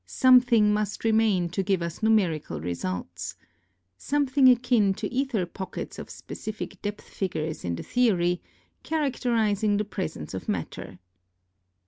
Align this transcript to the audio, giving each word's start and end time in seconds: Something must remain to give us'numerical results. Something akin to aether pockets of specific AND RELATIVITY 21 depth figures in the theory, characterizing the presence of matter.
Something 0.07 0.73
must 0.73 1.03
remain 1.03 1.49
to 1.49 1.61
give 1.61 1.83
us'numerical 1.83 2.59
results. 2.59 3.35
Something 3.99 4.49
akin 4.49 4.95
to 4.95 5.07
aether 5.15 5.45
pockets 5.45 5.99
of 5.99 6.09
specific 6.09 6.71
AND 6.73 6.79
RELATIVITY 6.83 6.97
21 6.97 6.97
depth 6.97 7.17
figures 7.55 7.63
in 7.63 7.75
the 7.75 7.83
theory, 7.83 8.41
characterizing 8.81 9.77
the 9.77 9.85
presence 9.85 10.33
of 10.33 10.49
matter. 10.49 10.97